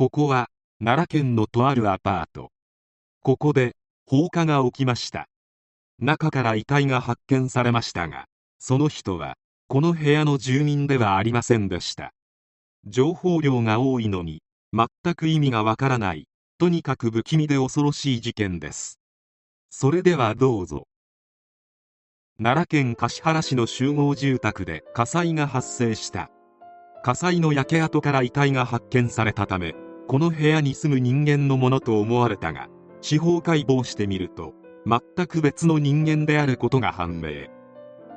[0.00, 0.48] ここは
[0.82, 2.52] 奈良県のとあるアパート。
[3.22, 3.76] ここで
[4.06, 5.26] 放火が起きました。
[5.98, 8.24] 中から遺体が発見されましたが
[8.58, 9.34] その人は
[9.68, 12.14] この部屋の住民ではありませんでした。
[12.86, 14.40] 情報量が多いのに
[14.72, 16.24] 全く意味がわからない
[16.56, 18.98] とにかく不気味で恐ろしい事件です。
[19.68, 20.86] それではどうぞ。
[22.38, 26.30] 奈良県橿原市の集合住宅で火災が発生した。
[27.02, 29.74] 火災の焼け跡から遺体が発見されたため
[30.10, 32.66] この部屋に住む人間のものと思われたが
[33.00, 37.46] 司法解剖してみると全く別の人間であることが判明。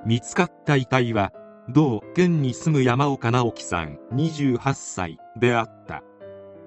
[0.03, 1.33] 見つかった遺体は
[1.69, 6.02] 同県に住む山岡直樹さん28歳であった。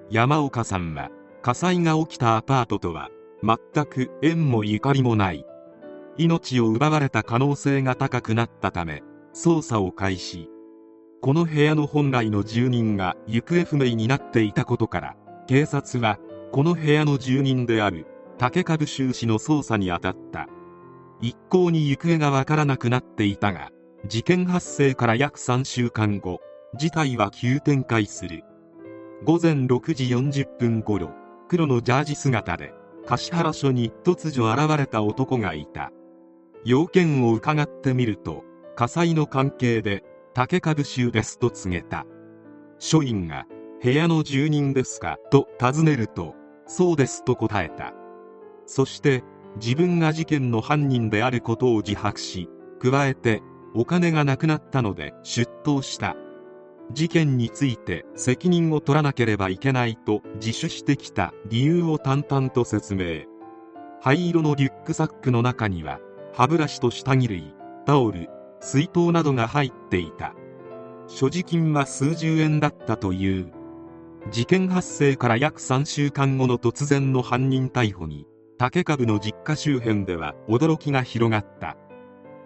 [0.09, 1.09] 山岡さんは
[1.41, 3.09] 火災が起きたアパートとは
[3.43, 5.45] 全く縁もゆかりもない。
[6.15, 9.03] 命を奪われた可能性が高くなったため
[9.33, 10.49] 捜査を開始。
[11.19, 15.15] この部屋の本来の住人が行方不明になっていたことから
[15.47, 16.19] 警察は
[16.51, 18.05] この部屋の住人である
[18.37, 20.47] 竹株修士の捜査に当たった。
[21.19, 23.71] 一向に行方がわからなくなっていたが
[24.05, 26.39] 事件発生から約3週間後
[26.75, 28.43] 事態は急展開する。
[29.23, 31.09] 午前6時40分頃
[31.47, 32.73] 黒のジャージ姿で
[33.07, 35.91] 橿原署に突如現れた男がいた。
[36.63, 38.43] 要件を伺ってみると
[38.75, 40.03] 火災の関係で
[40.37, 42.05] 竹株衆ですと告げた。
[42.77, 43.47] 署員が
[43.83, 46.35] 部屋の住人ですかと尋ねると
[46.67, 47.95] そうですと答えた。
[48.67, 49.23] そして
[49.59, 53.41] 自分が事件の犯人であることを自白し加えて
[53.73, 56.15] お金がなくなったので出頭した。
[56.93, 63.23] 事件について責任を取らなければいけないと自首してきた理由を淡々と説明。
[64.01, 65.99] 灰色のリュックサックの中には
[66.31, 67.55] 歯ブラシと下着類
[67.87, 68.29] タオル
[68.59, 70.33] 水筒などが入っていた。
[71.07, 73.51] 所持金は数十円だったという。
[74.29, 81.77] 事件発生から約3週間後の突然の犯人逮捕に竹株の実家周辺では驚きが広がった。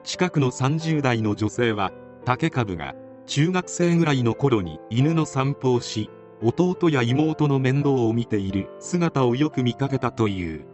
[0.04, 1.92] 近くの30代の女性は
[2.26, 2.96] 竹株が
[3.26, 6.10] 中学生ぐらいの頃に犬の散歩をし
[6.44, 10.66] 弟や妹の面倒を見ている姿をよく見かけたという。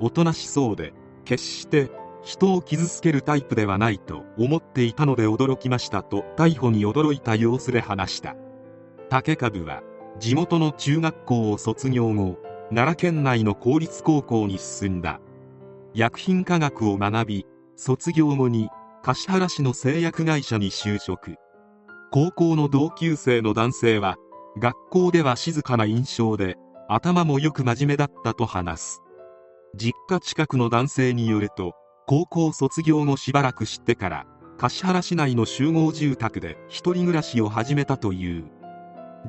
[0.00, 0.92] おとなしそうで
[1.24, 1.90] 決して
[2.22, 8.36] 人を傷つけるタイプではないと思っていたので驚きましたと逮捕に驚いた様子で話した。
[9.08, 9.82] 竹株は
[10.18, 12.38] 地元の中学校を卒業後
[12.70, 15.20] 奈良県内の公立高校に進んだ。
[15.94, 17.46] 薬品科学を学び
[17.76, 18.70] 卒業後に
[19.02, 21.34] 橿原市の製薬会社に就職。
[22.12, 24.16] 高校の同級生の男性は
[24.58, 26.56] 学校では静かな印象で
[26.88, 29.02] 頭もよく真面目だったと話す。
[29.74, 31.72] 実家近くの男性によると
[32.12, 34.26] 高校卒業後しばらくしてから
[34.58, 38.44] 橿原市内の集合住宅で一人暮らしを始めたという。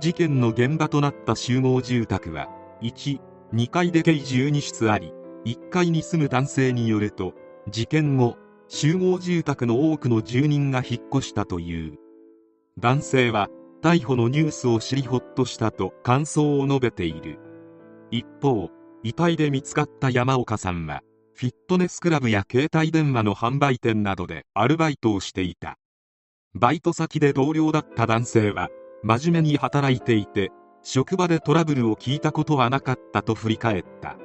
[0.01, 2.49] 事件の現場となった集合住宅は
[2.81, 5.13] 12階で計12室あり
[5.45, 7.31] 1階に住む男性によると
[7.69, 8.35] 事件後
[8.67, 11.97] 集合住宅の多くの住人が引っ越したという。
[12.77, 13.47] 男性は
[13.81, 17.39] 逮捕のニュースを知りほっとしたと感想を述べている。
[18.11, 18.69] 一方
[19.03, 21.01] 遺体で見つかった山岡さんは
[21.35, 25.77] フィットネスクラブや携帯電話の販売店などでアルバイトをしていた。
[26.53, 28.69] バイト先で同僚だった男性は
[29.01, 30.51] 真面目に働いていて
[30.83, 34.17] 職場でトラブルを聞いたことはなかったと振り返った。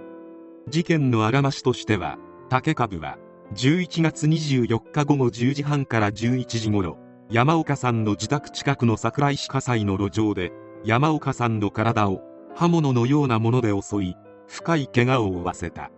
[0.69, 2.19] 事件のあらましとしては
[2.51, 3.17] 竹株は
[3.55, 6.99] 11月24日午後10時半から11時頃
[7.31, 10.53] 山岡さんの自宅近くの桜井市火災の路上で
[10.85, 12.21] 山岡さんの体を
[12.55, 14.17] 刃物のようなもので襲い
[14.47, 15.91] 深い怪我を負わせた。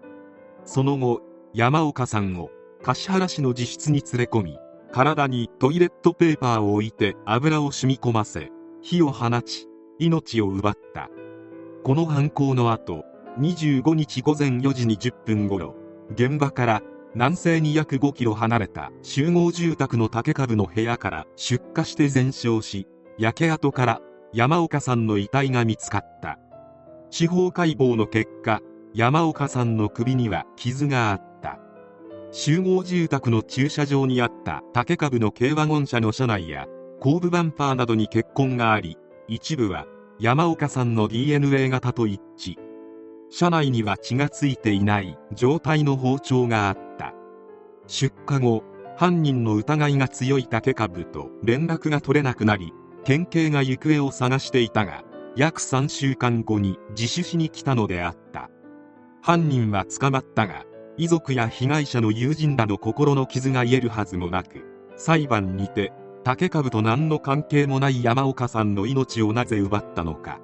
[0.65, 1.21] その後
[1.53, 2.51] 山岡さんを
[2.83, 4.59] 橿原市の自室に連れ込み
[4.93, 8.51] 体にトイレットペーパーを置いて油を染み込ませ
[8.83, 9.67] 火を放ち
[9.99, 11.11] 命を奪った。
[11.85, 13.05] この犯行の後
[13.39, 15.75] 25日午前4時20分頃
[16.13, 16.83] 現場から
[17.15, 22.87] 南西に約5キロ離れた集合住宅の竹株の部屋から出火して全焼し
[23.19, 24.01] 焼け跡から
[24.33, 26.39] 山岡さんの遺体が見つかった。
[27.11, 28.61] 司法解剖の結果
[28.93, 31.61] 山岡さんの首には傷があった。
[32.33, 36.67] 集合住宅の駐車場にあった竹株の軽ワゴン車の車内や
[37.01, 38.97] 後部バンパーなどに血痕があり
[39.27, 39.87] 一部は
[40.19, 42.57] 山岡さんの DNA 型と一致。
[43.31, 47.15] 車内には血がついていない状態の包丁があった。
[47.87, 48.65] 出火後
[48.97, 52.73] 犯人の疑いが強い竹株と連絡が取れなくなり
[53.05, 55.05] 県警が行方を探していたが
[55.37, 58.20] 約3週間後に自首しに来たのであった。
[59.23, 60.65] 犯人は捕まったが
[60.97, 64.65] 遺族や被害者の友人らの心の傷が癒えるはずもなく
[64.97, 65.93] 裁判にて
[66.25, 70.41] 竹株と何の関係もない山岡さんの命をなぜ奪ったのか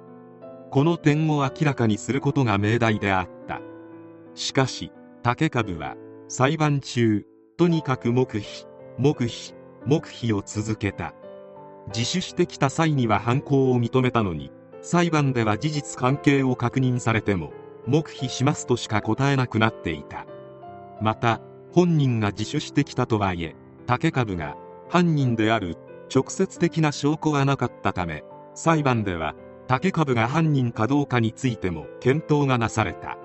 [0.69, 3.61] この点を明らかにすることが命題であった。
[4.35, 4.91] しかし
[5.23, 5.95] 竹株は
[6.27, 7.25] 裁判中
[7.57, 8.65] とにかく黙秘
[8.97, 9.53] 黙秘
[9.85, 11.13] 黙秘を続けた。
[11.95, 14.51] 自首してきた際には犯行を認めたのに
[14.81, 17.53] 裁判では事実関係を確認されても
[17.87, 20.25] 黙秘しますとしか答えなくなっていた。
[21.01, 21.41] また
[21.71, 23.55] 本人が自首してきたとはいえ
[23.85, 24.55] 竹株が
[24.89, 25.77] 犯人である。
[26.13, 28.23] 直接的な証拠はなかったため
[28.53, 29.35] 裁判では
[29.67, 33.17] 竹株が犯人かどうかについても検討がなされた。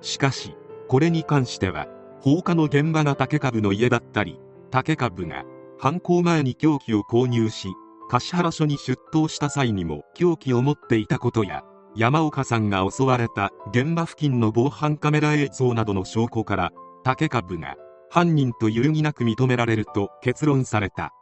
[0.00, 0.56] しかし
[0.88, 1.86] これに関しては
[2.20, 4.40] 放火の現場が竹株の家だったり
[4.70, 5.44] 竹株が
[5.78, 7.68] 犯行前に凶器を購入し
[8.10, 11.62] 橿原署に出頭した際にも凶器を持っていたことや
[11.98, 16.70] 山岡さんが襲われた現場付近の防犯カメラ映像などの証拠から
[17.02, 17.74] 竹株が
[18.08, 21.12] 犯人と揺るぎなく認められると結論された。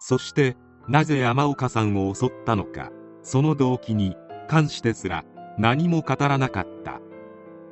[0.00, 0.54] そして
[0.86, 2.90] なぜ山岡さんを襲ったのか。
[3.22, 4.14] その動機に
[4.48, 5.24] 関してすら
[5.56, 7.00] 何も語らなかった。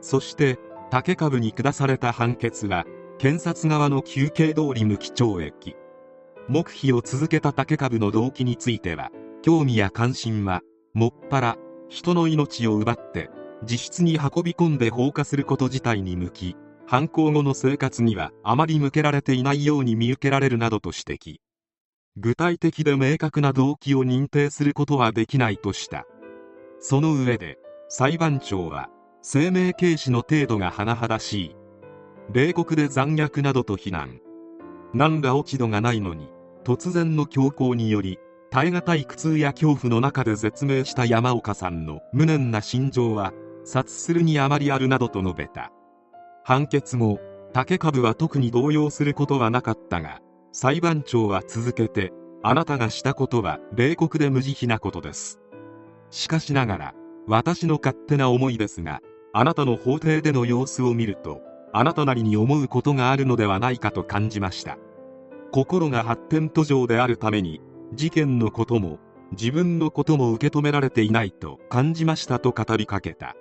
[0.01, 0.59] そして
[0.91, 2.87] 竹株に下された判決は
[3.19, 5.77] 検察側の求刑通り無期懲役。
[6.49, 9.11] 黙秘を続けた竹株の動機については
[9.43, 10.63] 興味や関心は
[10.95, 11.59] もっぱら
[11.91, 13.31] 人の命を奪って
[13.63, 16.57] 自室に運び込んで放火すること自体に向き
[16.87, 21.37] 犯行後の生活にはあまり向けられていないように見受けられるなどと指摘。
[22.17, 26.07] 具体的で明確な動機を認定することはできないとした。
[26.79, 27.59] その上で
[27.89, 28.89] 裁判長は
[29.23, 31.57] 生命軽視の程度が甚だしい。
[32.33, 34.21] 冷酷で残虐などと非難。
[34.95, 36.29] 何ら落ち度がないのに
[36.65, 38.19] 突然の強行により
[38.52, 43.32] 耐え難い苦痛や恐怖の中で絶命した山岡さんの無念な心情は
[43.64, 45.70] 察するにあまりあるなどと述べた。
[46.43, 47.20] 判決後
[47.52, 50.20] 竹株は特に動揺することはなかったが
[50.52, 52.12] 裁判長は続けて
[52.43, 55.38] あなたがしたことは冷酷で無慈悲なことです。
[56.11, 56.94] しかしながら
[57.29, 59.00] 私の勝手な思いですが
[59.32, 61.41] あなたの法廷での様子を見ると
[61.73, 64.76] あなたなりに思うことがあるのではないかと感じました。
[65.53, 67.61] 心が発展途上であるために
[67.93, 68.99] 事件のことも
[69.33, 73.37] 自分のことも受け止められていないと感じましたと語りかけた。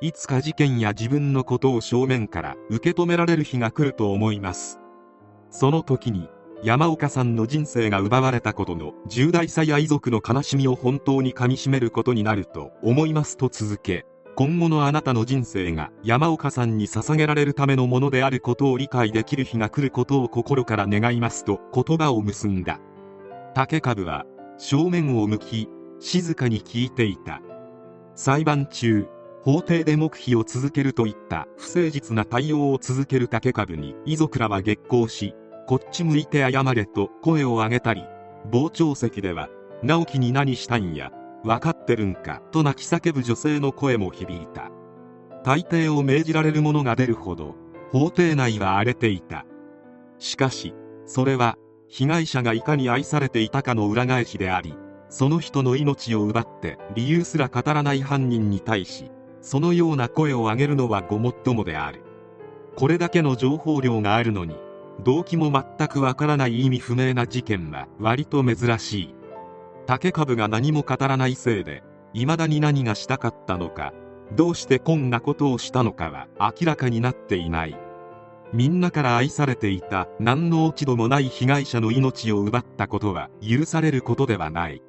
[0.00, 4.80] いつか事件や自分のことを正面から受け止められる日が来ると思います。
[5.50, 6.28] その時に
[6.64, 22.80] 山岡さんの人生が奪われたことの重大さや遺族の悲しみを本当にかみしめることになると思いますと続け今後のあなたの人生が山岡さんに捧げられるためのものであることを理解できる日が来ることを心から願いますと言葉を結んだ。
[23.54, 24.24] 竹株は
[24.56, 25.68] 正面を向き
[25.98, 27.42] 静かに聞いていた。
[28.14, 29.06] 裁判中
[29.42, 35.34] 法廷で黙秘を続けるといった不誠実な対応を続ける竹株に遺族らは激高し
[35.66, 38.04] こっち向いて謝れと声を上げたり
[38.52, 39.48] 傍聴席では
[39.82, 41.10] 直樹に何したんや
[41.42, 44.70] 分かってるんかと泣き叫ぶ女性の声も響いた。
[45.44, 47.56] 大抵を命じられる者が出るほど
[47.90, 49.44] 法廷内は荒れていた。
[50.18, 50.72] しかし
[51.04, 51.58] それは
[51.94, 54.74] 被害者がいかに愛されていたかの裏返しであり
[55.10, 59.10] その人の命を奪って理由すら語らない犯人に対し
[59.42, 62.02] そのような声を上げるのはごもっともである。
[62.76, 64.56] これだけの情報量があるのに
[65.04, 69.14] 動機も全くわからない意味不明な事件は割と珍しい。
[69.84, 71.82] 竹株が何も語らないせいで
[72.14, 73.92] 未だに何がしたかったのか
[74.34, 77.76] どうしてこんなことをしたのかは明らかになっていない。
[78.52, 84.82] みんなから愛されていた何の落ち度もない被害者の命を奪ったことは許されることではない。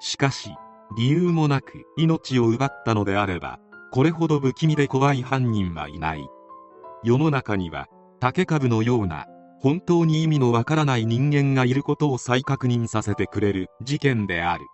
[0.00, 0.50] しかし
[0.96, 3.60] 理由もなく命を奪ったのであれば
[3.92, 6.28] これほど不気味で怖い犯人はいない。
[7.04, 7.86] 世の中には
[8.20, 9.26] 竹株のような
[9.60, 14.64] 本当に意味のわからない人間がいることを再確認させてくれる事件である。